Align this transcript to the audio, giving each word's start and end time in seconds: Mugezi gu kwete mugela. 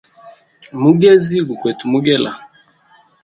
Mugezi 0.81 1.37
gu 1.47 1.53
kwete 1.59 1.83
mugela. 1.91 2.31